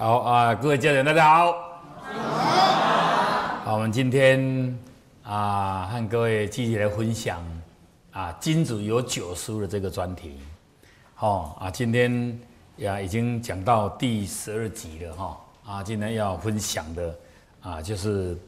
[0.00, 1.82] 好啊，各位家人，大家好。
[3.64, 4.78] 好，我们今天
[5.24, 7.44] 啊，和各位继续来分享
[8.12, 10.38] 啊，金主有九书的这个专题。
[11.16, 12.40] 好啊，今天
[12.76, 15.40] 呀已经讲到第十二集了哈。
[15.66, 17.18] 啊，今天要分享的
[17.60, 18.38] 啊，就是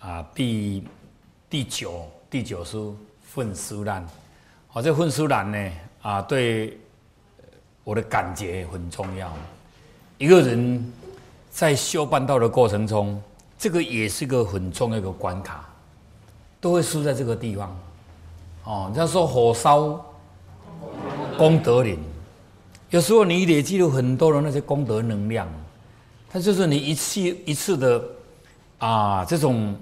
[0.00, 0.86] 啊第
[1.50, 4.06] 第九第九书愤书难。
[4.68, 5.72] 好，这愤书难呢
[6.02, 6.78] 啊，对
[7.82, 9.28] 我的感觉很重要。
[10.18, 10.92] 一个人
[11.50, 13.20] 在修办道的过程中，
[13.58, 15.68] 这个也是个很重要的关卡，
[16.60, 17.76] 都会输在这个地方。
[18.64, 20.04] 哦，人家说火烧
[21.36, 21.98] 功德林，
[22.90, 25.48] 有时候你累积了很多的那些功德能量，
[26.30, 28.04] 它就是你一次一次的
[28.78, 29.76] 啊这种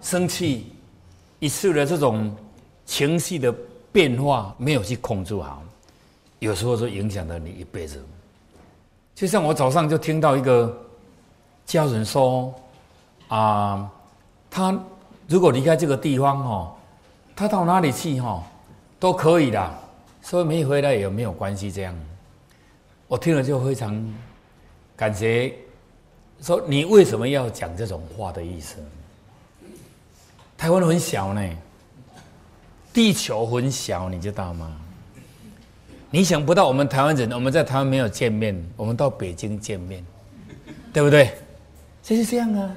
[0.00, 0.72] 生气，
[1.38, 2.34] 一次的这种
[2.86, 3.54] 情绪的
[3.92, 5.62] 变化没有去控制好，
[6.38, 8.02] 有时候就影响了你一辈子。
[9.14, 10.76] 就像我早上就听到一个
[11.64, 12.52] 家人说，
[13.28, 13.88] 啊，
[14.50, 14.76] 他
[15.28, 16.76] 如果离开这个地方哈，
[17.36, 18.42] 他到哪里去哈
[18.98, 19.78] 都可以的，
[20.20, 21.70] 所以没回来也没有关系。
[21.70, 21.94] 这样，
[23.06, 24.14] 我听了就非常
[24.96, 25.54] 感觉，
[26.40, 28.76] 说你为什么要讲这种话的意思？
[30.58, 31.56] 台湾很小呢，
[32.92, 34.80] 地球很小，你知道吗？
[36.14, 40.06] 你想不到，我们台湾人，我们在台湾没有见面，我们到北京见面，
[40.92, 41.32] 对不对？
[42.04, 42.70] 就是这样啊。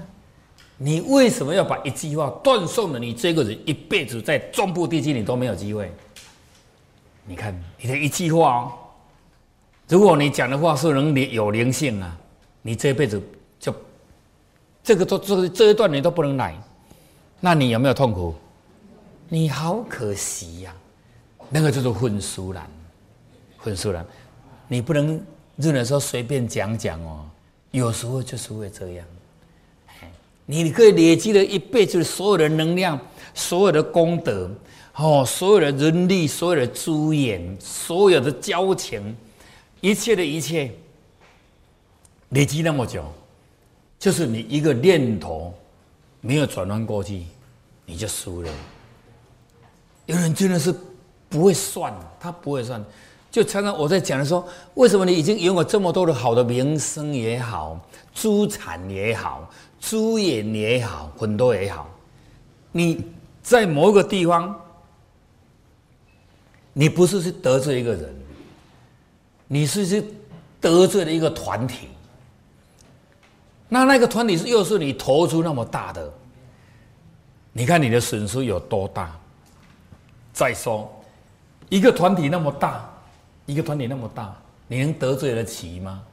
[0.76, 5.92] 你为什么要把一句话断送了你这个人一辈子在中部地区你都没有机会？
[7.28, 8.72] 你看你的一句话哦，
[9.88, 12.18] 如果你讲的话是能灵有灵性啊，
[12.64, 13.22] 你这辈子
[13.60, 13.72] 就
[14.84, 16.58] 这个都这个这一段你都不能来，
[17.40, 18.34] 那你有没有痛苦？
[19.30, 20.74] 你好可惜呀，
[21.50, 22.68] 那个就是混书了。
[23.60, 24.06] 分数了，
[24.68, 25.22] 你不能
[25.56, 27.26] 认为说随便讲讲哦，
[27.72, 29.06] 有时候就是会这样。
[30.50, 32.98] 你可以累积了一辈子所有的能量、
[33.34, 34.50] 所有的功德、
[34.96, 39.14] 哦，所有的人力、所有的资源、所有的交情，
[39.82, 40.72] 一切的一切，
[42.30, 43.04] 累积那么久，
[44.00, 45.54] 就是你一个念头
[46.22, 47.24] 没有转弯过去，
[47.86, 48.50] 你就输了。
[50.06, 50.74] 有人真的是
[51.28, 52.82] 不会算，他不会算。
[53.30, 57.80] 就常常我在讲的说，为什么你已经拥有这么多的好的名声也好，
[58.16, 59.48] 资产也好，
[59.80, 61.88] 资源也好，很多也好，
[62.72, 63.06] 你
[63.44, 64.60] 在某一个地方，
[66.74, 68.16] 你不是去得罪一个人，
[69.46, 70.04] 你是去
[70.60, 71.90] 得罪了一个团体。
[73.70, 76.12] 那那个团体是又是你投出那么大的，
[77.52, 79.16] 你看你的损失有多大？
[80.34, 80.90] 再说，
[81.70, 82.90] 一个团体那么大。
[83.48, 84.36] 一个团体那么大，
[84.68, 86.04] 你能得罪得起吗？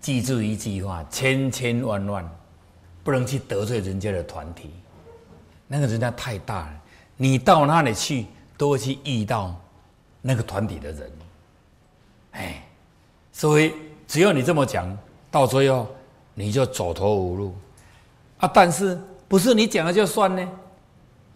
[0.00, 2.28] 记住一句话：千千万万
[3.04, 4.70] 不能去得罪人家的团体。
[5.68, 6.80] 那个人家太大了，
[7.16, 8.26] 你到那里去
[8.58, 9.58] 都会去遇到
[10.20, 11.12] 那个团体的人。
[12.32, 12.66] 哎，
[13.32, 13.72] 所以
[14.08, 14.98] 只要你这么讲，
[15.30, 15.86] 到最后
[16.34, 17.54] 你就走投无路
[18.38, 18.50] 啊！
[18.52, 20.48] 但是不是你讲了就算呢？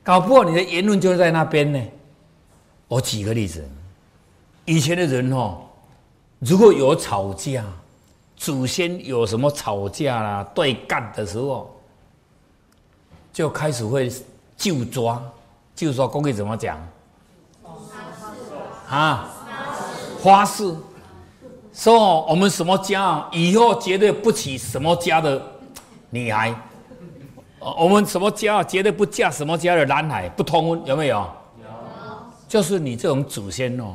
[0.03, 1.81] 搞不好你的言论就在那边呢。
[2.89, 3.65] 我举个例子。
[4.67, 5.59] 以前的人哦，
[6.41, 7.65] 如果有吵架，
[8.37, 11.75] 祖先有什么吵架啦、对干的时候，
[13.33, 14.13] 就开始会
[14.57, 15.23] 就抓，
[15.75, 16.77] 就说公会怎么讲？
[18.89, 19.31] 啊，
[20.21, 20.75] 花式，
[21.73, 25.41] 说我们什么家以后绝对不娶什么家的
[26.11, 26.55] 女孩，
[27.61, 31.19] 我们什么家绝对不嫁什么家的男孩，不通婚，有没有？
[31.19, 31.69] 有，
[32.49, 33.95] 就是你这种祖先哦。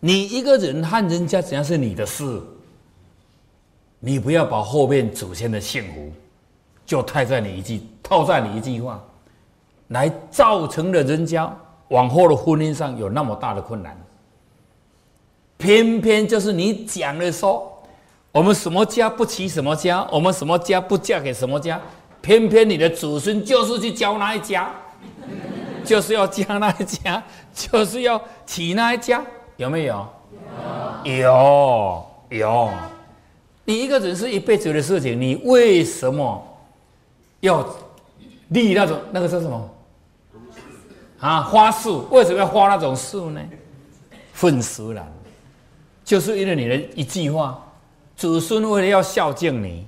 [0.00, 2.40] 你一个人和人家怎样是你的事，
[3.98, 6.10] 你不要把后面祖先的幸福
[6.86, 8.98] 就套在你一句套在你一句话，
[9.88, 11.54] 来造成了人家
[11.88, 13.94] 往后的婚姻上有那么大的困难。
[15.58, 17.70] 偏偏就是你讲的说，
[18.32, 21.78] 我们什么家不娶什么家，我们什么家不嫁给什么家，
[22.22, 24.74] 偏偏你的祖孙就是去教那一家，
[25.84, 27.22] 就是要嫁那一家，
[27.52, 29.22] 就是要娶那一家。
[29.60, 30.08] 有没有？
[31.04, 32.70] 有有。
[33.66, 36.42] 你一个人是一辈子的事情，你为什么
[37.40, 37.62] 要
[38.48, 39.70] 立那种那个叫什么？
[41.18, 43.40] 啊，花树为什么要花那种树呢？
[44.32, 45.06] 愤死了，
[46.02, 47.62] 就是因为你的一句话，
[48.16, 49.86] 子孙为了要孝敬你，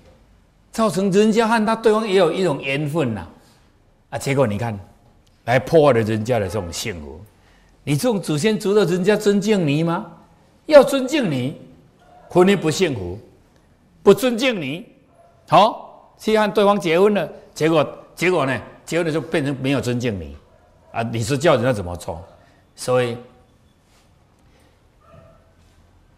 [0.71, 3.27] 造成人家和他对方也有一种缘分呐。
[4.11, 4.79] 啊，结果你看，
[5.47, 7.19] 来破坏了人家的这种幸福。
[7.85, 10.07] 你这种祖先族的人家尊敬你吗？
[10.67, 11.61] 要尊敬你，
[12.29, 13.19] 婚姻不幸福，
[14.03, 14.87] 不尊敬你，
[15.49, 20.37] 好去和对方结婚了，结果结果呢，结婚了就变成没有尊敬你，
[20.93, 22.23] 啊，你说叫人家怎么做？
[22.77, 23.19] 所以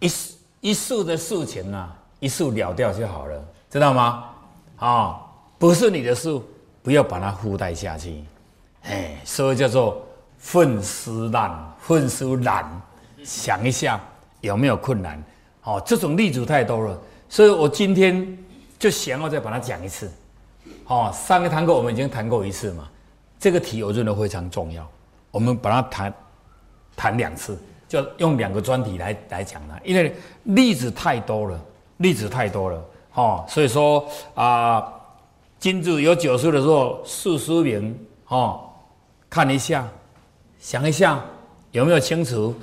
[0.01, 0.13] 一
[0.61, 4.25] 一束的事情啊，一束了掉就好了，知道吗？
[4.77, 5.21] 啊，
[5.59, 6.39] 不是你的事，
[6.83, 8.23] 不要把它附带下去，
[8.83, 10.07] 哎，所以叫做
[10.45, 12.63] 愤思难，愤思难，
[13.25, 13.99] 想一下
[14.43, 15.21] 有没有困难？
[15.63, 17.01] 哦，这种例子太多了。
[17.31, 18.39] 所以我今天
[18.79, 20.13] 就想要再把它讲一次，
[20.87, 22.87] 哦，上个堂课我们已经谈过一次嘛，
[23.39, 24.87] 这个题我认为非常重要，
[25.31, 26.15] 我们把它谈
[26.95, 27.59] 谈两次，
[27.89, 31.59] 就用两个专题来来讲它，因为例子太多了，
[31.97, 34.93] 例子太多了，哦，所以说啊，
[35.59, 37.99] 金子有九岁的时候，四书名，
[38.29, 38.69] 哦，
[39.31, 39.89] 看一下，
[40.65, 41.23] 想一下
[41.73, 42.55] 有没有清楚，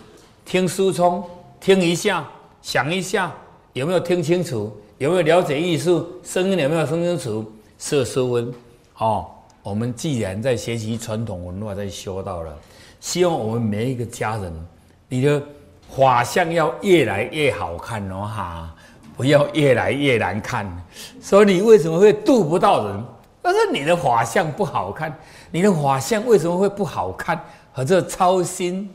[0.43, 1.23] 听书聪，
[1.59, 2.27] 听一下，
[2.59, 3.31] 想一下。
[3.73, 4.75] 有没有听清楚？
[4.97, 6.09] 有没有了解艺术？
[6.23, 7.45] 声音有没有听清楚？
[7.77, 8.51] 色色温，
[8.97, 9.27] 哦，
[9.61, 12.51] 我们既然在学习传统文化，在修道了，
[12.99, 14.51] 希望我们每一个家人，
[15.07, 15.39] 你的
[15.95, 18.75] 法像要越来越好看哦，哈，
[19.15, 20.65] 不要越来越难看。
[21.21, 23.03] 所以你为什么会渡不到人？
[23.43, 25.15] 但是你的法像不好看，
[25.51, 27.39] 你的法像为什么会不好看？
[27.71, 28.89] 和这操心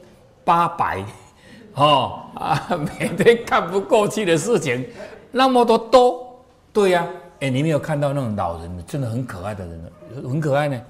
[0.44, 1.05] 八百。
[1.75, 2.69] 哦啊，
[2.99, 4.88] 每天看不过去的事情
[5.31, 6.40] 那么多多，
[6.73, 7.06] 对呀，
[7.40, 9.93] 哎，你没有看到那种老人，真的很可爱的人，
[10.26, 10.81] 很可爱呢。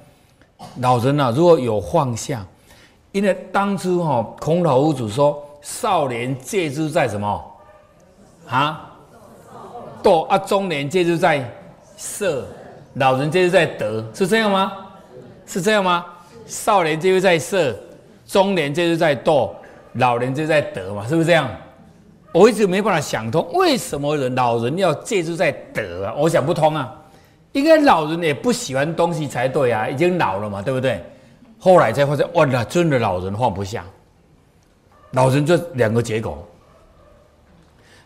[0.77, 2.47] 老人啊，如果有放下，
[3.11, 7.44] 因为当初哈，孔老夫子说，少年戒之在什么？
[8.49, 8.93] 啊，
[10.05, 11.53] 斗啊，中年戒之在
[11.97, 12.47] 色，
[12.94, 14.73] 老人戒之在德，是这样吗？
[15.47, 16.06] 是这样吗？
[16.47, 17.77] 少年就是在色，
[18.27, 19.55] 中年就是在斗。
[19.95, 21.51] 老人就在得嘛，是不是这样？
[22.33, 26.15] 我一直没办法想通，为什么人老人要借助在得啊？
[26.19, 26.95] 我想不通啊！
[27.53, 31.03] 应该老人也不喜欢东西才对啊，已经老了嘛，对不对？
[31.59, 33.83] 后来才发现，哇，那真的老人放不下。
[35.13, 36.47] 老人这两个结果，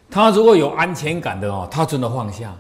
[0.09, 2.55] 他如果有安全感的哦，他真的放下。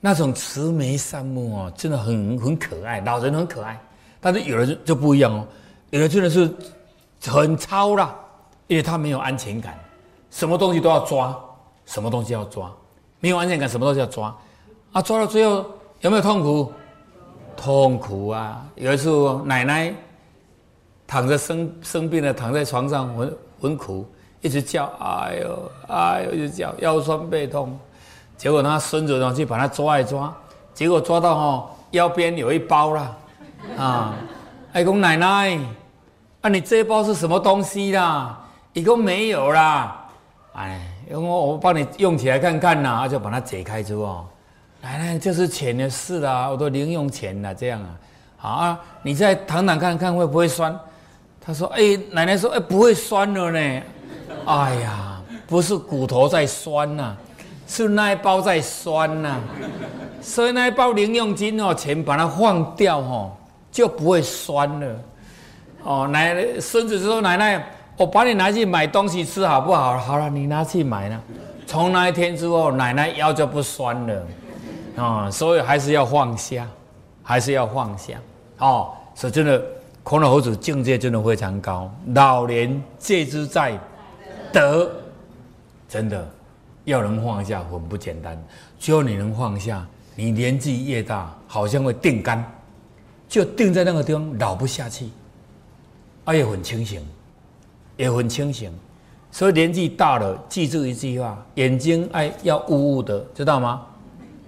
[0.00, 3.00] 那种慈眉善目哦，真的很很可爱。
[3.02, 3.80] 老人很可爱，
[4.20, 5.46] 但是有的人就不一样哦，
[5.90, 6.50] 有的真的是
[7.26, 8.14] 很糙啦。
[8.66, 9.76] 因为他没有安全感，
[10.30, 11.36] 什么东西都要抓，
[11.86, 12.70] 什么东西要抓，
[13.18, 14.32] 没有安全感，什么东西要抓，
[14.92, 15.66] 啊，抓到最后
[16.02, 16.72] 有没有痛苦？
[17.56, 18.64] 痛苦啊！
[18.76, 19.10] 有一次
[19.44, 19.92] 奶奶
[21.04, 24.06] 躺着生生病了，躺在床上很很苦，
[24.40, 27.76] 一直叫，哎呦哎呦，一直叫腰酸背痛，
[28.36, 30.32] 结果他孙子呢去把他抓一抓，
[30.72, 33.18] 结果抓到哈腰边有一包了，
[33.76, 34.14] 啊，
[34.72, 35.58] 还讲奶奶，
[36.40, 38.38] 啊你这一包是什么东西啦？
[38.72, 40.06] 一共没有啦，
[40.54, 44.26] 哎，因为我我帮你用起来看看呐，就把它解开之后，
[44.80, 47.90] 奶奶这是钱的事啦，我都零用钱了这样啊，
[48.36, 50.78] 好啊，你再躺躺看看会不会酸？
[51.40, 51.82] 他说，哎，
[52.12, 53.82] 奶奶说，哎，不会酸了呢，
[54.46, 57.16] 哎呀，不是骨头在酸呐，
[57.66, 59.36] 是那一包在酸呐，
[60.20, 63.32] 所以那一包零用金哦，钱把它放掉哦，
[63.70, 64.96] 就不会酸了。
[65.82, 67.64] 哦，奶奶孙子说，奶奶。
[67.96, 69.98] 我把你拿去买东西吃好不好？
[69.98, 71.20] 好了，你拿去买了。
[71.66, 74.26] 从那一天之后，奶奶腰就不酸了
[74.96, 75.30] 啊。
[75.30, 76.66] 所以还是要放下，
[77.22, 78.14] 还是要放下
[78.56, 78.92] 哦。
[79.14, 79.62] 所以真的，
[80.02, 81.92] 孔老夫子境界真的非常高。
[82.14, 83.78] 老年戒之在
[84.50, 84.90] 德，
[85.86, 86.26] 真的
[86.84, 88.42] 要能放下很不简单。
[88.78, 92.42] 只有你能放下，你年纪越大，好像会定干，
[93.30, 95.08] 就定在那个地方，老不下去，
[96.24, 97.00] 而且很清醒。
[97.96, 98.72] 也很清醒，
[99.30, 103.82] 所以年纪大了，记住一句话：眼睛爱要雾雾的，知道吗？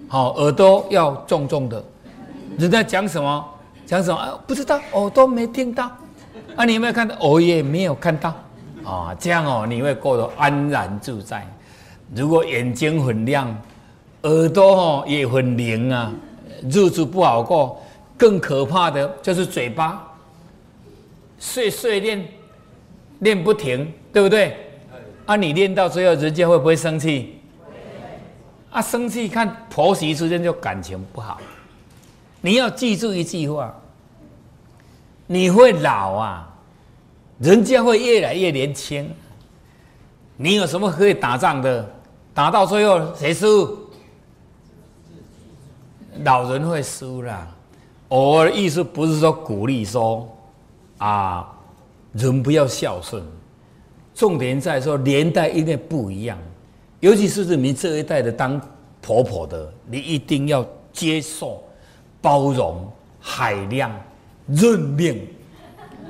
[0.07, 1.83] 好，耳朵要重重的。
[2.57, 3.45] 人家讲什么，
[3.85, 4.37] 讲什么啊？
[4.47, 5.85] 不知道，耳朵没听到。
[6.55, 7.15] 啊，你有没有看到？
[7.19, 8.33] 我也没有看到。
[8.83, 11.47] 啊，这样哦，你会过得安然自在。
[12.15, 13.55] 如果眼睛很亮，
[14.23, 16.11] 耳朵哦也很灵啊，
[16.63, 17.79] 日子不好过。
[18.17, 20.15] 更可怕的就是嘴巴，
[21.37, 22.27] 碎碎念。
[23.19, 24.57] 练不停，对不对？
[25.25, 27.39] 啊，你练到最后，人家会不会生气？
[28.69, 31.39] 啊，生气看婆媳之间就感情不好。
[32.41, 33.73] 你要记住一句话：
[35.25, 36.53] 你会老啊，
[37.39, 39.09] 人家会越来越年轻。
[40.35, 41.89] 你有什么可以打仗的？
[42.33, 43.89] 打到最后谁输？
[46.25, 47.47] 老人会输啦。
[48.15, 50.27] 我的意思不是说鼓励说
[50.97, 51.49] 啊。
[52.11, 53.23] 人不要孝顺，
[54.13, 56.37] 重点在说年代一定不一样，
[56.99, 58.61] 尤其是你们这一代的当
[59.01, 61.59] 婆婆的，你一定要接受、
[62.21, 62.87] 包容、
[63.19, 63.91] 海量、
[64.45, 65.27] 认命，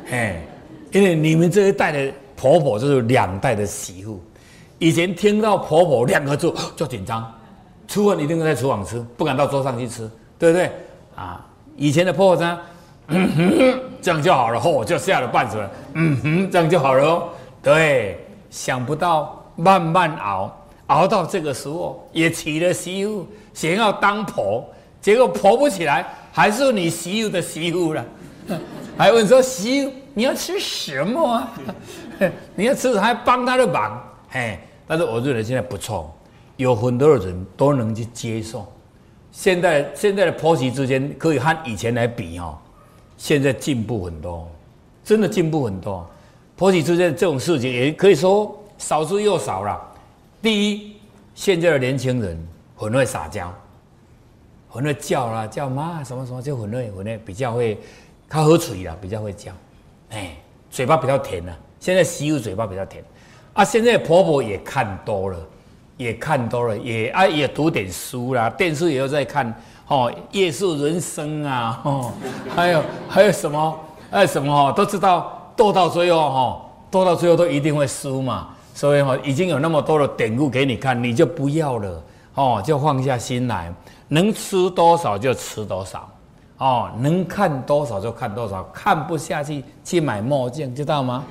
[0.06, 0.42] 嘿，
[0.92, 4.22] 因为你们这一代的婆婆就是两代的媳妇，
[4.78, 7.34] 以前听到婆婆两个字就紧张，
[7.88, 10.70] 吃饭一定在厨房吃，不敢到桌上去吃，对不对？
[11.16, 11.50] 啊，
[11.84, 12.60] 以前的婆婆呢，
[13.08, 17.28] 嗯哼，这样就好了，嚯，就吓了半死了，嗯哼，这样就好了哦，
[17.62, 20.50] 对，想不到慢慢熬。
[20.88, 24.66] 熬到这个时候，也娶了媳妇，想要当婆，
[25.02, 28.06] 结果婆不起来，还是你媳妇的媳妇了。
[28.98, 31.52] 还问说媳妇你要吃什么啊？
[32.56, 34.58] 你要吃还帮他的忙，嘿。
[34.88, 36.10] 但是我认为现在不错，
[36.56, 38.66] 有很多的人都能去接受。
[39.34, 42.56] 现在现在的婆媳之间可以和以前来比哦，
[43.18, 44.48] 现在进步很多，
[45.04, 46.08] 真的进步很多。
[46.56, 49.82] 婆媳之间这种事情也可以说少之又少了。
[50.40, 50.96] 第一，
[51.34, 53.52] 现在的年轻人很会撒娇，
[54.70, 57.78] 很会叫啦，叫妈什么什么就很会很会比较会，
[58.30, 59.52] 他喝水啦，比较会叫，
[60.12, 60.38] 哎，
[60.70, 61.52] 嘴巴比较甜呐。
[61.80, 63.04] 现在媳妇嘴巴比较甜，
[63.54, 65.38] 啊，现在婆婆也看多了，
[65.98, 69.54] 也看多了，也啊也读点书啦，电视也有在看，
[69.88, 72.12] 哦，夜宿人生啊，哦，
[72.56, 78.50] 还有还有什么，还有什么哦，都知道斗到最后哈，斗到最后都一定会输嘛。
[78.76, 83.72] 所以哈，已经有那么多的典故给你看，你就不要了哦，就放下心来，
[84.08, 86.10] 能吃多少就吃多少，
[86.58, 91.24] 哦，能看多少就看多少，看不下去去买墨镜，知道吗？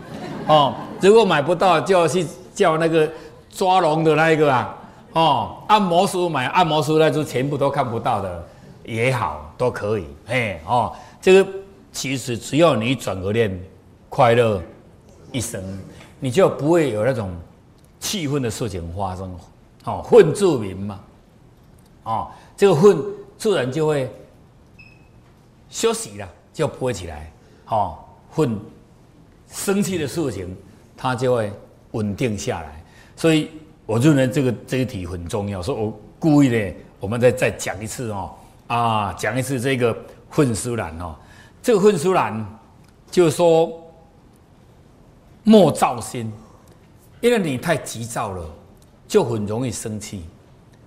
[0.46, 3.10] 哦，如果买不到，就要去叫那个
[3.52, 4.76] 抓龙的那一个啊，
[5.12, 8.44] 哦，按摩师买按摩师，那就全部都看不到的
[8.84, 11.50] 也好，都可以，嘿，哦，这个
[11.92, 13.62] 其实只要你转个念，
[14.08, 14.60] 快乐
[15.30, 15.62] 一生。
[16.18, 17.30] 你就不会有那种
[17.98, 19.36] 气愤的事情发生，
[19.84, 21.00] 哦，愤自明嘛，
[22.04, 22.96] 哦，这个愤
[23.36, 24.08] 自然就会
[25.68, 27.32] 休息了，就不会起来，
[27.66, 27.98] 哦，
[28.30, 28.58] 愤
[29.48, 30.56] 生气的事情
[30.96, 31.52] 它就会
[31.90, 32.81] 稳定下来，
[33.22, 33.48] 所以
[33.86, 38.32] 我认为这个这一题很重要，所以我故意的，我们再再讲一次哦，
[38.66, 39.96] 啊，讲一次这个
[40.28, 41.14] 混书兰哦，
[41.62, 42.44] 这个混书兰
[43.12, 43.78] 就是说。
[45.44, 46.32] 莫躁心，
[47.20, 48.44] 因为你太急躁了，
[49.08, 50.22] 就很容易生气，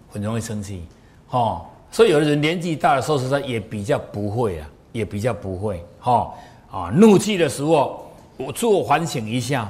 [0.09, 0.85] 很容易生气，
[1.27, 1.61] 哈。
[1.91, 6.33] 所以有的人年纪大了，说实在也比较不会啊，也比较不会，哈
[6.71, 6.89] 啊。
[6.95, 8.05] 怒气的时候，
[8.37, 9.69] 我自我反省一下，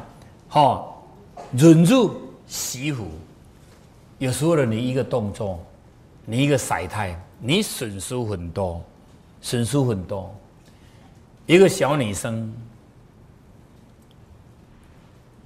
[0.50, 0.86] 哈，
[1.54, 2.16] 忍住
[2.48, 3.08] 媳妇。
[4.18, 5.64] 有时候的你一个动作，
[6.26, 8.82] 你一个甩态，你损失很多，
[9.42, 10.34] 损失很多。
[11.46, 12.54] 一个小女生。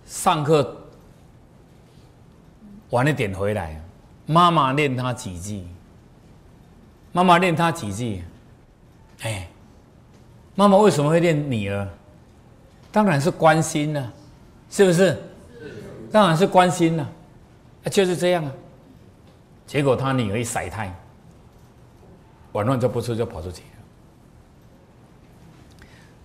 [0.06, 0.76] 上课
[2.90, 3.80] 晚一点回来，
[4.26, 5.64] 妈妈念他几句。
[7.12, 8.24] 妈妈念他几句，
[9.22, 9.48] 哎，
[10.56, 11.88] 妈妈为什么会念女儿？
[12.92, 14.14] 当然是关心呢，
[14.70, 15.22] 是不是？
[16.12, 17.08] 当然是关心啊，
[17.92, 18.52] 就是这样啊。
[19.68, 20.94] 结果他女儿一晒太，
[22.54, 23.68] 晚上就不吃就跑出去了。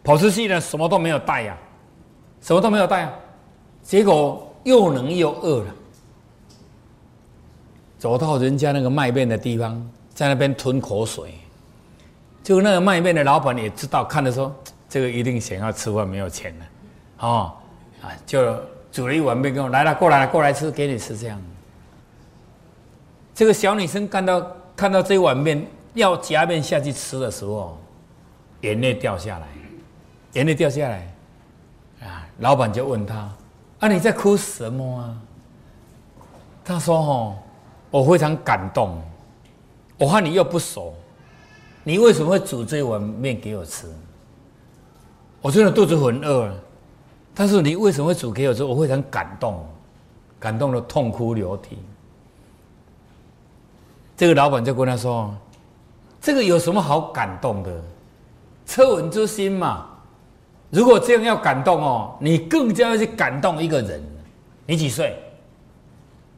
[0.02, 1.56] 跑出去呢，什么都没有带呀，
[2.40, 3.12] 什么都没有带啊。
[3.82, 5.74] 结果又冷又饿了，
[7.98, 11.34] 走到人家那个卖面的地方，在那边吞口水。
[12.42, 14.54] 就那个卖面的老板也知道，看的说
[14.88, 16.66] 这个一定想要吃饭，没有钱了，
[17.20, 17.52] 哦，
[18.02, 18.58] 啊，就
[18.94, 21.42] 煮了一碗面给我来了，过来了，过来吃，给你吃这样。
[23.34, 27.76] 这个小女生看到看到这碗面要夹面下去吃的时候，
[28.60, 29.48] 眼泪掉下来，
[30.34, 31.12] 眼泪掉下来，
[32.04, 33.28] 啊，老板就问他。
[33.80, 35.16] 啊你在哭什么啊？
[36.64, 37.36] 他说：“哦，
[37.90, 39.02] 我非常感动。
[39.98, 40.94] 我和你又不熟，
[41.82, 43.88] 你为什么会煮这碗面给我吃？
[45.42, 46.54] 我真的肚子很饿，
[47.34, 48.62] 但是你为什么会煮给我吃？
[48.62, 49.66] 我非常感动，
[50.38, 51.78] 感动的痛哭流涕。”
[54.16, 55.34] 这个老板就跟他说
[56.22, 57.82] ：“这个有什么好感动的？
[58.66, 59.88] 恻隐之心嘛。”
[60.70, 64.02] 如果这样要感动哦，你更加要去感动一个人。
[64.66, 65.16] 你几岁？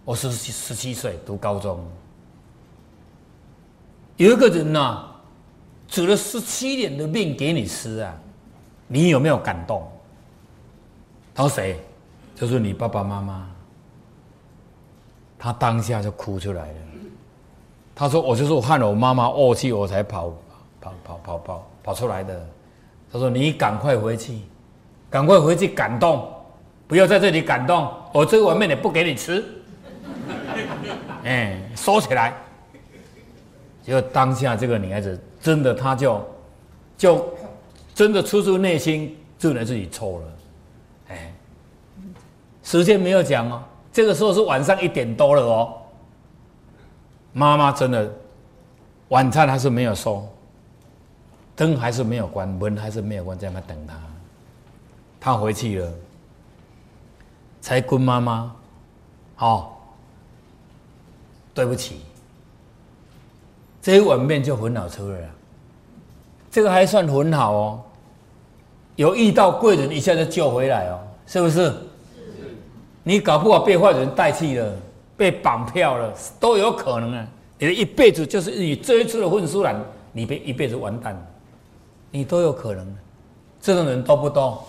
[0.05, 1.79] 我十七十七岁，读高中。
[4.17, 5.05] 有一个人呢，
[5.89, 8.15] 煮了十七年的面给你吃啊，
[8.89, 9.87] 你有没有感动？
[11.37, 11.79] 他说谁？
[12.35, 13.47] 就是你爸爸妈妈。
[15.39, 16.75] 他当下就哭出来了。
[17.95, 20.35] 他说：“我就是我看了我妈妈怄气，我才跑
[20.81, 22.47] 跑跑跑跑跑出来的。”
[23.13, 24.41] 他说：“你赶快回去，
[25.11, 26.27] 赶快回去感动，
[26.89, 27.87] 不要在这里感动。
[28.13, 29.45] 我这碗面也不给你吃。
[31.23, 32.35] ”哎，收起来，
[33.83, 36.27] 结果当下这个女孩子真的，她就
[36.97, 37.29] 就
[37.95, 40.25] 真的出自内心就能自己抽了。
[42.67, 45.73] 时间没有讲哦，这个时候是晚上一点多了哦。
[47.33, 48.13] 妈妈真的
[49.11, 50.27] 晚餐还是没有收，
[51.55, 53.95] 灯还是没有关，门还是没有关，在那等他。
[55.21, 55.93] 他回去了，
[57.61, 58.53] 才跟妈妈，
[59.37, 59.81] 好，
[61.55, 62.01] 对不起。
[63.81, 65.29] 这一碗面就很好吃了，
[66.51, 67.81] 这个还算很好哦。
[68.97, 71.73] 有遇到贵人，一下就救回来哦，是不是？
[73.09, 74.77] 你搞不好被坏人代替了，
[75.17, 77.25] 被绑票了，都有可能啊。
[77.57, 81.17] 你的一辈子就是你这一次的混输了，你别一辈子完蛋，
[82.11, 82.97] 你都有可能。
[83.61, 84.67] 这种人多不多？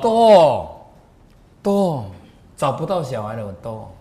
[0.00, 0.88] 多，
[1.60, 2.04] 多，
[2.56, 3.92] 找不到小孩的多。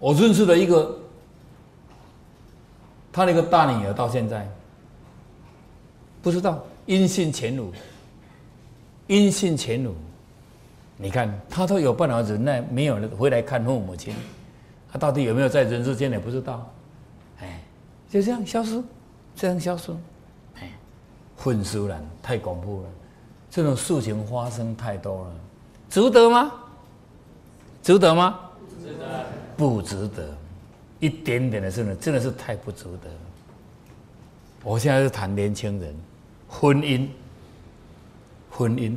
[0.00, 0.98] 我认识的一个，
[3.12, 4.50] 他那个大女儿到现在
[6.20, 7.72] 不知道音信全无，
[9.12, 9.94] 音信全无。
[10.96, 14.14] 你看他都有办法忍耐，没有回来看父母亲，
[14.90, 16.66] 他到底有没有在人世间也不知道。
[17.40, 17.60] 哎，
[18.08, 18.82] 就这样消失，
[19.36, 19.92] 这样消失。
[20.60, 20.70] 哎，
[21.36, 22.88] 混输了，太恐怖了，
[23.50, 25.34] 这种事情发生太多了，
[25.90, 26.50] 值得吗？
[27.82, 28.40] 值得吗？
[28.82, 29.26] 值得。
[29.58, 30.34] 不值得，
[31.00, 33.10] 一点点的事呢，真的是太不值得。
[34.64, 35.94] 我现在是谈年轻人，
[36.48, 37.08] 婚姻，
[38.52, 38.94] 婚姻，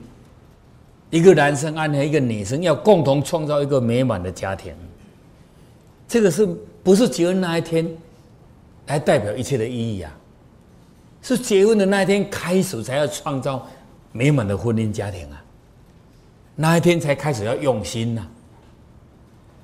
[1.10, 4.74] 一个男生安和一个女生要共同创造一个美满的家庭，
[6.08, 6.46] 这个是
[6.84, 7.90] 不是结婚那一天
[8.88, 10.12] 来代表一切的意义啊？
[11.22, 13.66] 是结婚的那一天开始才要创造
[14.12, 15.42] 美满的婚姻家庭啊？
[16.56, 18.28] 那一天才开始要用心呐。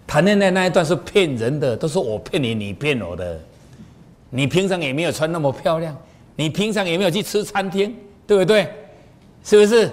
[0.07, 3.39] 谈恋爱那一段是骗人的，都是我骗你，你骗我的。
[4.29, 5.95] 你平常也没有穿那么漂亮，
[6.35, 8.67] 你平常也没有去吃餐厅，对不对？
[9.43, 9.91] 是不是？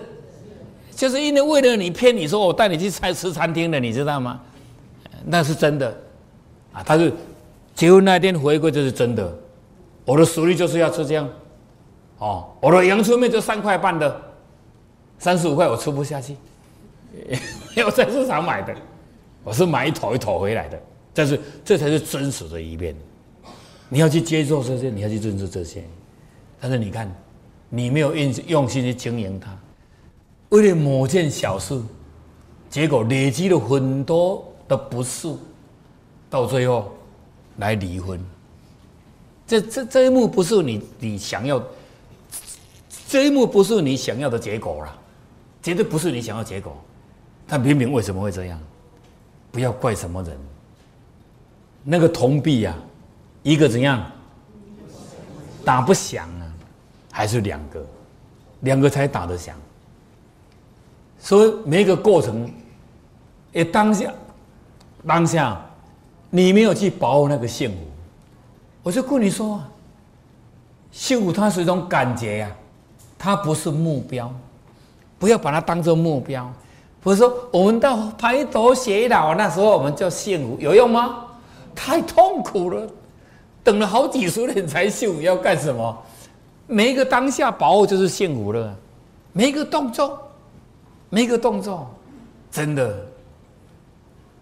[0.94, 4.40] 就是因为为了你骗你说我带你去吃吃餐厅的，你知道吗？
[5.24, 5.96] 那是真的
[6.72, 6.82] 啊！
[6.82, 7.12] 他是
[7.74, 9.32] 结婚那天回归就是真的。
[10.04, 11.28] 我的实力就是要吃这样
[12.18, 14.20] 哦，我的阳春面就三块半的，
[15.18, 16.34] 三十五块我吃不下去，
[17.76, 18.74] 要在市场买的。
[19.44, 20.80] 我是买一坨一坨回来的，
[21.14, 22.94] 但是这才是真实的一面。
[23.88, 25.84] 你要去接受这些，你要去认识这些。
[26.60, 27.08] 但是你看，
[27.68, 29.56] 你没有用用心去经营它，
[30.48, 31.80] 为了某件小事，
[32.70, 35.34] 结果累积了很多的不是，
[36.30, 36.92] 到最后
[37.56, 38.18] 来离婚。
[39.46, 41.62] 这这这一幕不是你你想要，
[43.06, 44.98] 这一幕不是你想要的结果了，
[45.62, 46.76] 绝对不是你想要结果。
[47.46, 48.60] 但明明为什么会这样？
[49.50, 50.38] 不要怪什么人，
[51.82, 52.76] 那个铜币呀，
[53.42, 54.10] 一个怎样
[55.64, 56.28] 打不响？
[57.18, 57.84] 还是两个，
[58.60, 59.56] 两个才打得响。
[61.18, 62.48] 所以每一个过程，
[63.50, 64.14] 也，当下
[65.04, 65.60] 当下，
[66.30, 67.76] 你没有去把握那个幸福，
[68.84, 69.60] 我就跟你说，
[70.92, 72.50] 幸福它是一种感觉呀，
[73.18, 74.32] 它不是目标，
[75.18, 76.48] 不要把它当做目标。
[77.00, 81.24] 不是说我们到白头偕老那时候我们叫幸福有用吗？
[81.74, 82.88] 太痛苦了，
[83.64, 86.04] 等了好几十年才幸福，要干什么？
[86.68, 88.76] 每一个当下把握就是幸福了，
[89.32, 90.20] 每一个动作，
[91.08, 91.88] 每一个动作，
[92.50, 92.94] 真的。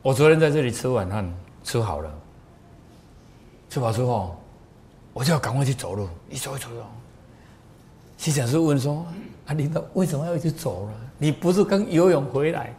[0.02, 2.10] 我昨天在这里吃晚饭，吃好了，
[3.70, 4.36] 吃饱之后，
[5.12, 6.84] 我就要赶快去走路，一走一走走。
[8.16, 9.06] 心想是问说
[9.46, 12.74] ：“啊，领导为什么要一直走了？”你不是刚游泳回来？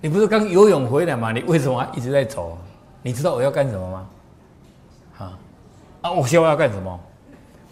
[0.00, 1.30] 你不是刚游泳回来吗？
[1.30, 2.58] 你为什么一直在走？
[3.02, 4.08] 你知道我要干什么吗？
[5.18, 5.38] 啊
[6.02, 6.10] 啊！
[6.10, 7.00] 我下午要干什么？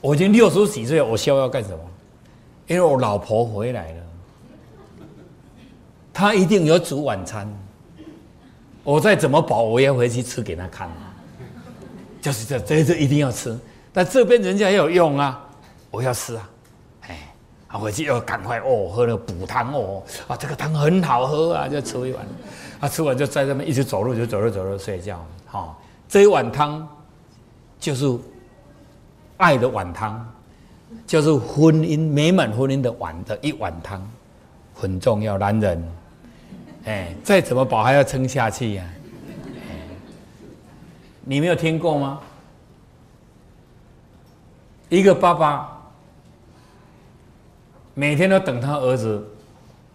[0.03, 1.79] 我已经六十几岁，我下午要干什么？
[2.67, 4.03] 因为我老婆回来了，
[6.13, 7.51] 她一定有煮晚餐。
[8.85, 10.91] 我再怎么饱，我要回去吃给她看。
[12.21, 13.59] 就是这，这这一定要吃。
[13.93, 15.49] 但这边人家也有用啊，
[15.91, 16.49] 我要吃啊。
[17.69, 22.27] 啊，回去要赶快哦，喝了补汤哦，啊，这个汤很好喝啊，就吃一碗，
[22.81, 26.87] 啊，吃完就在那边一直走路，就走路走路睡觉，好，这一碗汤
[27.81, 28.05] 就是
[29.43, 30.25] 爱的碗汤，
[31.05, 34.01] 就是婚姻美满婚姻的碗的一碗汤，
[34.73, 35.85] 很重要，男人，
[36.87, 38.85] 哎，再怎么饱还要撑下去呀，
[41.25, 42.21] 你没有听过吗？
[44.89, 45.69] 一个爸爸。
[47.95, 49.23] 每天都等他儿子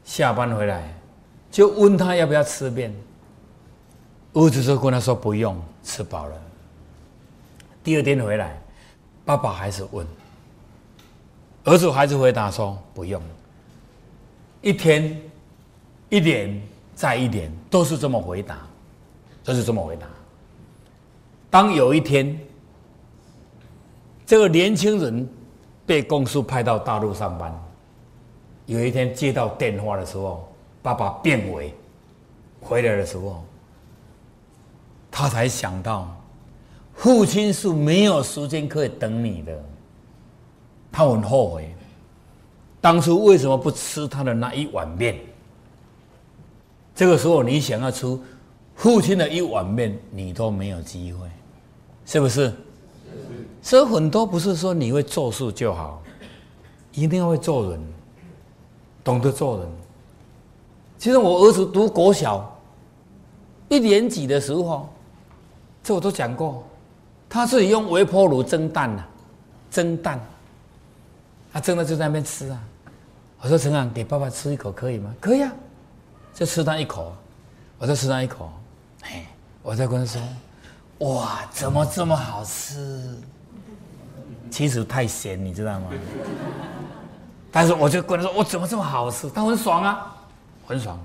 [0.05, 0.93] 下班回来，
[1.49, 2.93] 就问他要不要吃面。
[4.33, 6.35] 儿子就跟他说不用，吃饱了。
[7.83, 8.55] 第二天回来，
[9.27, 10.07] 爸爸还是问，
[11.65, 13.21] 儿子还是回答说不用。
[14.61, 15.21] 一天，
[16.07, 16.61] 一年
[16.95, 18.57] 再一年，都是这么回答，
[19.43, 20.07] 都是这么回答。
[21.49, 22.39] 当有一天，
[24.25, 25.27] 这个年轻人
[25.85, 27.53] 被公司派到大陆上班，
[28.65, 30.47] 有一天接到电话的时候，
[30.81, 31.75] 爸爸变为
[32.61, 33.43] 回来的时候，
[35.11, 36.15] 他才想到，
[36.97, 39.63] 父亲是没有时间可以等你的，
[40.91, 41.73] 他很后悔，
[42.81, 45.17] 当初为什么不吃他的那一碗面？
[46.93, 48.19] 这个时候你想要出
[48.75, 51.27] 父亲的一碗面，你都没有机会。
[52.05, 52.51] 是不是？
[53.61, 56.01] 所以很多不是说你会做事就好，
[56.93, 57.79] 一定要会做人，
[59.03, 59.67] 懂得做人。
[60.97, 62.59] 其实我儿子读国小
[63.69, 64.89] 一年级的时候，
[65.83, 66.63] 这我都讲过，
[67.29, 69.03] 他自己用微波炉蒸蛋呐，
[69.69, 70.19] 蒸蛋，
[71.51, 72.59] 他蒸了就在那边吃啊。
[73.41, 75.13] 我说陈昂，给爸爸吃一口可以吗？
[75.19, 75.51] 可以啊，
[76.33, 77.13] 就吃他一口，
[77.77, 78.51] 我就吃他一口，
[79.03, 79.25] 嘿，
[79.61, 80.21] 我再跟他说。
[80.99, 83.15] 哇，怎么这么好吃？
[84.49, 85.89] 其实太咸，你知道吗？
[87.51, 89.29] 但是我就跟他说，我怎么这么好吃？
[89.29, 90.17] 他很爽啊，
[90.65, 90.99] 很爽。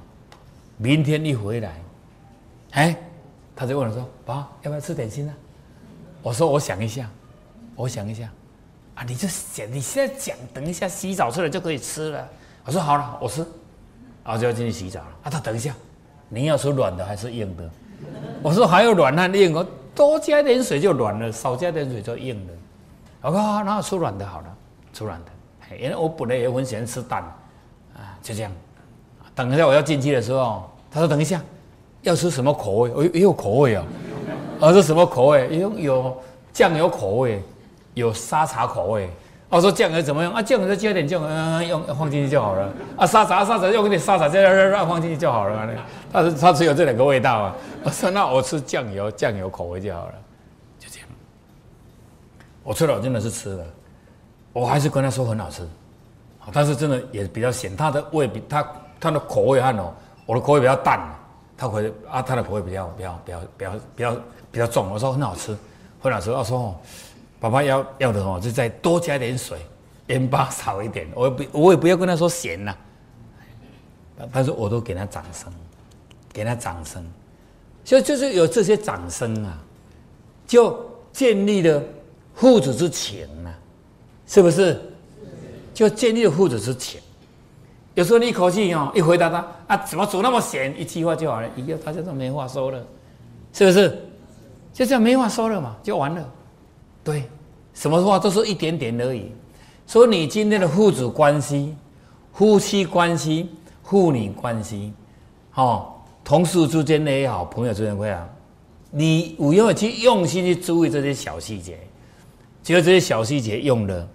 [0.78, 1.80] 明天一回来，
[2.70, 2.96] 哎，
[3.54, 5.34] 他就问我说：“爸，要不要吃点心呢？”
[6.22, 7.10] 我说：“我想一下，
[7.74, 8.28] 我想一下。”
[8.94, 12.28] 啊，你就想，你现在讲，等一下洗澡出来就可以吃了。
[12.64, 13.40] 我说：“好了，我吃。”
[14.24, 15.08] 然后就要进去洗澡了。
[15.24, 15.74] 啊，他等一下，
[16.28, 17.68] 你要吃软的还是硬的？
[18.42, 22.52] 我说：“还有软和硬哦。”多加点水就软了，少加点水就硬了。
[23.20, 24.56] 我说那吃软的好了，
[24.92, 25.76] 吃软的。
[25.76, 27.22] 因为我本来也很喜欢吃蛋，
[27.94, 28.52] 啊，就这样。
[29.34, 31.40] 等一下我要进去的时候，他说等一下，
[32.02, 32.90] 要吃什么口味？
[32.90, 33.84] 哦，也有口味啊。
[34.62, 35.58] 我说什么口味？
[35.58, 36.22] 有有
[36.52, 37.42] 酱油口味，
[37.94, 39.10] 有沙茶口味。
[39.48, 40.32] 我说酱油怎么样？
[40.32, 42.72] 啊，酱油再加点酱油，用放进去就好了。
[42.96, 45.68] 啊，沙茶沙茶用点沙茶再再放进去就好了。
[46.12, 47.56] 他是他只有这两个味道啊。
[47.82, 50.14] 我说那我吃酱油酱油口味就好了，
[50.78, 51.08] 就这样。
[52.62, 53.64] 我吃了我真的是吃了，
[54.52, 55.66] 我还是跟他说很好吃，
[56.52, 57.76] 但是真的也比较咸。
[57.76, 58.64] 他的味比他
[59.00, 59.92] 他的口味很哦，
[60.24, 61.00] 我的口味比较淡，
[61.58, 64.16] 他口味啊他的口味比较比较比较比较比较
[64.52, 64.88] 比较重。
[64.90, 65.56] 我说很好吃，
[66.00, 66.30] 很好吃。
[66.30, 66.80] 我说
[67.40, 69.58] 爸爸要要的哦，就再多加点水，
[70.06, 71.08] 盐巴少一点。
[71.14, 72.72] 我不我也不要跟他说咸呐，
[74.30, 75.52] 但是我都给他掌声，
[76.32, 77.04] 给他掌声。
[77.84, 79.58] 所以就是有这些掌声啊，
[80.46, 81.82] 就建立了
[82.34, 83.50] 父子之情啊，
[84.26, 84.80] 是不是？
[85.74, 87.00] 就建立了父子之情。
[87.94, 90.78] 有时候你一口气哦，一回答他啊，怎么煮那么咸？
[90.80, 92.78] 一句话就好了，一个他就都没话说了，
[93.52, 93.98] 是不是？
[94.72, 96.28] 就这样没话说了嘛，就完了。
[97.04, 97.24] 对，
[97.74, 99.32] 什么话都是一点点而已。
[99.86, 101.76] 所以你今天的父子关系、
[102.32, 103.50] 夫妻关系、
[103.82, 104.92] 父女关系，
[105.54, 105.88] 哦。
[106.24, 108.28] 同事之间的也好，朋友之间也好，
[108.92, 111.76] 你我因为去用心去注意这些小细节，
[112.62, 114.08] 只有这些小细节用了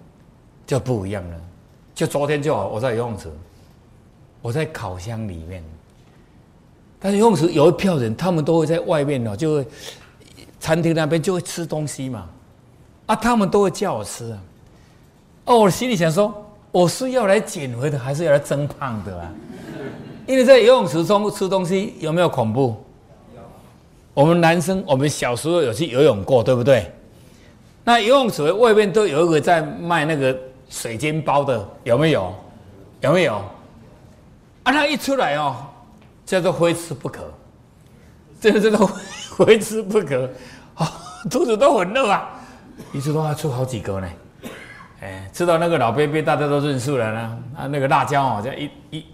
[0.66, 1.36] 就不一样了。
[1.94, 3.30] 就昨天就好，我在游泳池，
[4.40, 5.62] 我在烤箱里面，
[6.98, 9.66] 但是游泳池有一票人，他们都会在外面哦，就会
[10.60, 12.26] 餐厅那边就会吃东西嘛，
[13.06, 14.38] 啊，他们都会叫我吃啊，
[15.46, 16.32] 哦，我心里想说，
[16.72, 19.32] 我是要来减肥的，还是要来增胖的啊？
[20.26, 22.76] 因为在游泳池中吃东西有没有恐怖？
[24.14, 26.90] 我们男生，我们小时候有去游泳过，对不对？
[27.84, 30.36] 那游泳池外面都有一个在卖那个
[30.68, 32.34] 水煎包的，有没有？
[33.00, 33.36] 有没有？
[34.64, 35.56] 啊，他一出来哦，
[36.26, 37.32] 叫做非吃不可，
[38.40, 38.78] 真的真的
[39.46, 40.28] 非吃不可，
[40.74, 40.92] 啊，
[41.30, 42.28] 肚子都很饿啊，
[42.92, 44.08] 一次都要出好几个呢。
[45.00, 47.38] 哎，吃到那个老贝贝，大家都认输了呢。
[47.56, 49.04] 啊，那个辣椒哦，这样一一。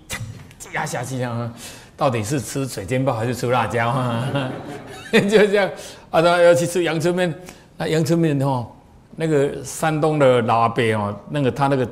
[0.73, 1.55] 压下去这样！
[1.97, 4.29] 到底是吃水煎包还是吃辣椒啊？
[5.13, 5.71] 就这样
[6.11, 6.21] 啊！
[6.21, 7.33] 他要去吃阳春面，
[7.77, 8.67] 那阳春面哦，
[9.15, 11.89] 那个山东的老阿伯哦，那个他那个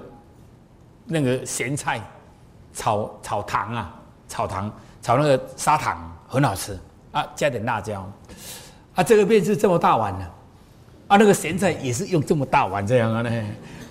[1.04, 2.00] 那个咸菜
[2.72, 3.94] 炒炒糖啊，
[4.26, 6.76] 炒糖炒那个砂糖很好吃
[7.12, 8.10] 啊，加点辣椒。
[8.94, 10.24] 啊，这个面是这么大碗的。
[11.08, 13.44] 啊，那个咸菜也是用这么大碗这样啊呢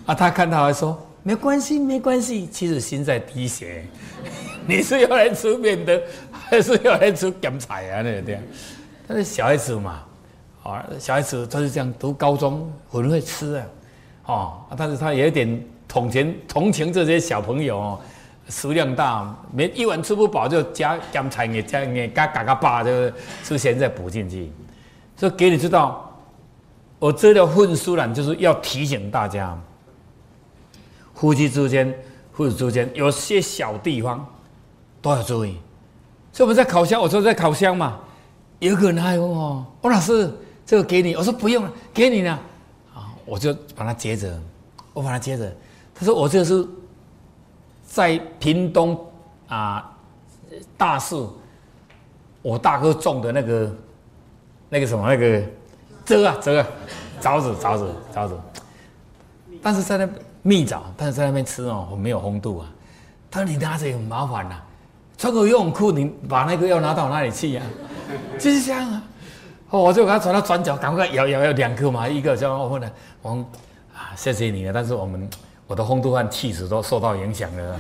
[0.08, 3.86] 啊，他看到还说没关系没关系，其实心在滴血。
[4.68, 8.02] 你是要来吃面的，还是要来吃咸菜啊？
[8.02, 8.42] 那这样，
[9.08, 10.04] 但是小孩子嘛，
[10.64, 13.66] 啊，小孩子他是这样，读高中很会吃啊，
[14.26, 18.00] 哦，但是他有点同情同情这些小朋友哦，
[18.50, 23.12] 食量大，没一碗吃不饱就加咸菜，也加也加嘎嘎巴，就
[23.44, 24.52] 吃咸菜补进去。
[25.16, 26.12] 所以给你知道，
[27.00, 29.58] 我这条混书呢，就是要提醒大家，
[31.14, 31.94] 夫妻之间、
[32.32, 34.26] 父子之间有些小地方
[35.02, 35.58] 都要注意。
[36.34, 38.00] 所以我们在烤箱，我说在烤箱嘛，
[38.60, 40.32] 有个人还问我：“欧老师，
[40.66, 42.32] 这个给你。”我说：“不用了，给你了。”
[42.96, 44.40] 啊，我就把它接着，
[44.94, 45.54] 我把它接着。
[45.94, 46.66] 他说：“我这个是
[47.94, 48.98] 在屏东
[49.50, 49.92] 啊，
[50.78, 51.38] 大树，
[52.42, 53.76] 我大哥种的那个
[54.70, 55.44] 那个什么那个。”
[56.04, 56.66] 这啊，这个
[57.20, 58.38] 枣子，枣子，枣子，
[59.62, 60.10] 但是在那
[60.42, 62.68] 蜜枣，但是在那边吃哦，没有风度啊。
[63.30, 64.56] 他说你拿着很麻烦呐，
[65.18, 67.62] 穿个游泳裤，你把那个药拿到哪里去呀？
[68.40, 69.04] 就是这样啊。
[69.70, 73.32] 哦，我就给他转到转角，赶快咬咬咬两颗嘛，一个叫我问了，我
[73.94, 75.30] 啊，谢谢你了，但是我们
[75.72, 77.80] 我的风度和气质都受到影响了，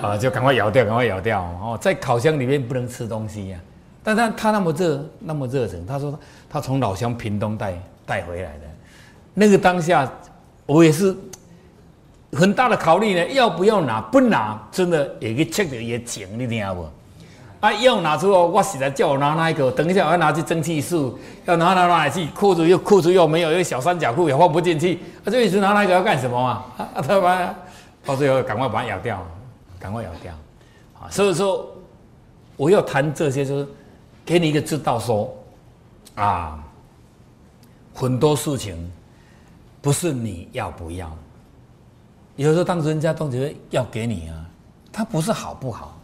[0.00, 3.58] 啊，就赶快咬掉，赶快咬掉哦，在烤箱里面不能吃东西呀。
[4.00, 6.16] 但他他那么热，那么热人，他说
[6.48, 7.76] 他从老乡屏东带
[8.06, 8.60] 带回来的，
[9.34, 10.08] 那个当下
[10.66, 11.16] 我也是
[12.30, 14.00] 很大的考虑呢，要不要拿？
[14.00, 16.86] 不拿，真的也给切的也紧，你听不？
[17.62, 20.96] 啊，要拿出哦，我实在叫我拿那一个，等一下我要拿去蒸汽室，
[21.44, 22.26] 要拿拿哪里去？
[22.32, 26.66] 裤子又裤子又没有，又小三角裤也放不进去，啊，这一直拿那个要干什么啊？
[26.76, 27.54] 啊，他妈，
[28.04, 29.24] 到最后赶快把它咬掉，
[29.78, 30.32] 赶快咬掉，
[31.00, 31.64] 啊，所以说
[32.56, 33.68] 我要谈这些就是。
[34.24, 35.34] 给你一个知道说，
[36.14, 36.62] 啊，
[37.92, 38.88] 很多事情
[39.80, 41.10] 不是你要不要，
[42.36, 44.46] 有时候当时人家都觉得要给你啊，
[44.92, 45.98] 他不是好不好，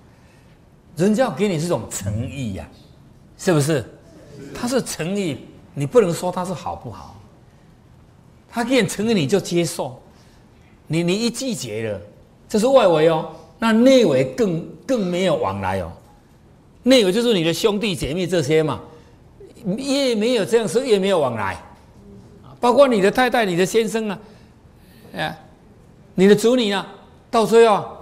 [0.98, 2.68] 人家要给你是种诚意呀，
[3.38, 3.84] 是不是？
[4.52, 5.38] 他是诚意，
[5.72, 7.14] 你不能说他是好不好，
[8.50, 10.00] 他给你诚意你就接受，
[10.88, 12.00] 你你一拒绝了，
[12.48, 13.30] 这是外围哦，
[13.60, 15.92] 那内围更更没有往来哦。
[16.82, 18.80] 内围就是你的兄弟姐妹这些嘛，
[19.76, 21.56] 越没有这样说，越没有往来，
[22.58, 24.18] 包括你的太太、你的先生啊，
[25.14, 25.38] 哎，
[26.14, 26.84] 你的子女啊，
[27.30, 27.97] 到最后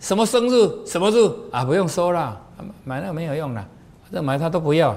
[0.00, 1.16] 什么生日、什么日
[1.52, 2.40] 啊，不用说了，
[2.84, 3.64] 买那个没有用了，
[4.10, 4.96] 这买他都不要。